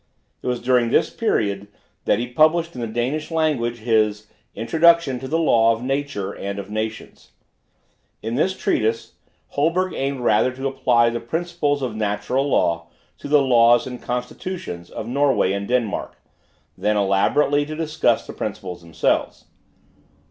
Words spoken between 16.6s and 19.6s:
than elaborately to discuss the principles themselves.